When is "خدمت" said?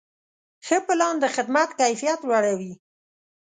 1.35-1.69